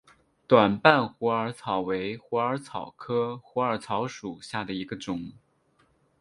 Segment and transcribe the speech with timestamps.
[0.47, 5.33] 短瓣虎耳草为虎耳草科虎耳草属下的一个种。